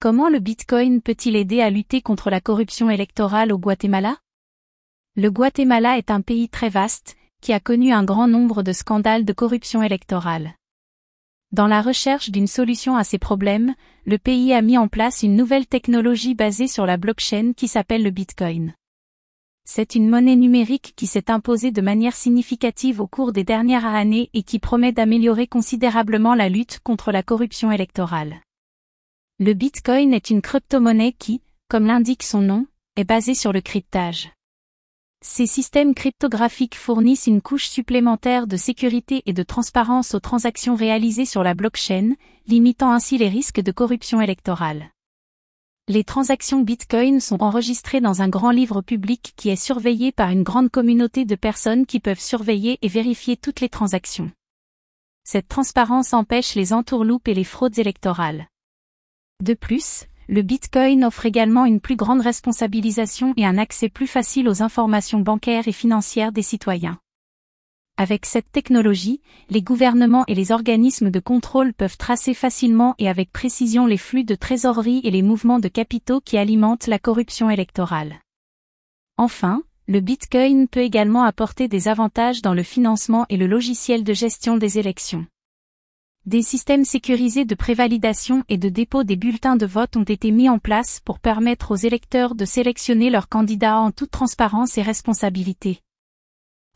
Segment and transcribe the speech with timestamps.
[0.00, 4.16] Comment le Bitcoin peut-il aider à lutter contre la corruption électorale au Guatemala?
[5.16, 9.24] Le Guatemala est un pays très vaste, qui a connu un grand nombre de scandales
[9.24, 10.54] de corruption électorale.
[11.50, 13.74] Dans la recherche d'une solution à ces problèmes,
[14.06, 18.04] le pays a mis en place une nouvelle technologie basée sur la blockchain qui s'appelle
[18.04, 18.74] le Bitcoin.
[19.64, 24.30] C'est une monnaie numérique qui s'est imposée de manière significative au cours des dernières années
[24.32, 28.40] et qui promet d'améliorer considérablement la lutte contre la corruption électorale.
[29.40, 32.66] Le Bitcoin est une crypto-monnaie qui, comme l'indique son nom,
[32.96, 34.32] est basée sur le cryptage.
[35.24, 41.24] Ces systèmes cryptographiques fournissent une couche supplémentaire de sécurité et de transparence aux transactions réalisées
[41.24, 42.14] sur la blockchain,
[42.48, 44.90] limitant ainsi les risques de corruption électorale.
[45.86, 50.42] Les transactions Bitcoin sont enregistrées dans un grand livre public qui est surveillé par une
[50.42, 54.32] grande communauté de personnes qui peuvent surveiller et vérifier toutes les transactions.
[55.22, 58.48] Cette transparence empêche les entourloupes et les fraudes électorales.
[59.40, 64.48] De plus, le Bitcoin offre également une plus grande responsabilisation et un accès plus facile
[64.48, 66.98] aux informations bancaires et financières des citoyens.
[67.96, 73.32] Avec cette technologie, les gouvernements et les organismes de contrôle peuvent tracer facilement et avec
[73.32, 78.20] précision les flux de trésorerie et les mouvements de capitaux qui alimentent la corruption électorale.
[79.18, 84.12] Enfin, le Bitcoin peut également apporter des avantages dans le financement et le logiciel de
[84.12, 85.26] gestion des élections.
[86.28, 90.50] Des systèmes sécurisés de prévalidation et de dépôt des bulletins de vote ont été mis
[90.50, 95.80] en place pour permettre aux électeurs de sélectionner leurs candidats en toute transparence et responsabilité.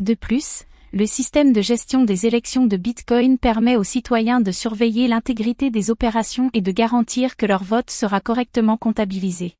[0.00, 0.64] De plus,
[0.94, 5.90] le système de gestion des élections de Bitcoin permet aux citoyens de surveiller l'intégrité des
[5.90, 9.56] opérations et de garantir que leur vote sera correctement comptabilisé.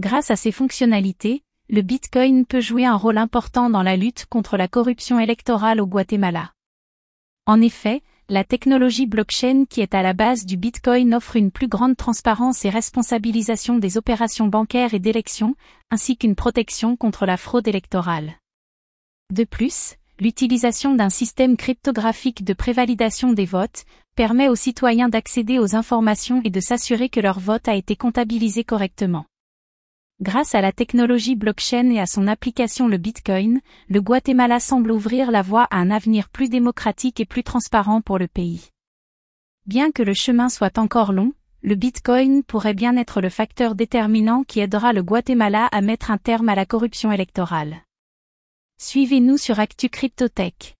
[0.00, 4.56] Grâce à ces fonctionnalités, le Bitcoin peut jouer un rôle important dans la lutte contre
[4.56, 6.52] la corruption électorale au Guatemala.
[7.46, 11.68] En effet, la technologie blockchain qui est à la base du Bitcoin offre une plus
[11.68, 15.54] grande transparence et responsabilisation des opérations bancaires et d'élections,
[15.90, 18.34] ainsi qu'une protection contre la fraude électorale.
[19.32, 25.74] De plus, l'utilisation d'un système cryptographique de prévalidation des votes permet aux citoyens d'accéder aux
[25.74, 29.24] informations et de s'assurer que leur vote a été comptabilisé correctement.
[30.20, 35.30] Grâce à la technologie blockchain et à son application le Bitcoin, le Guatemala semble ouvrir
[35.30, 38.70] la voie à un avenir plus démocratique et plus transparent pour le pays.
[39.66, 44.42] Bien que le chemin soit encore long, le Bitcoin pourrait bien être le facteur déterminant
[44.42, 47.82] qui aidera le Guatemala à mettre un terme à la corruption électorale.
[48.80, 50.77] Suivez-nous sur Actu Cryptotech.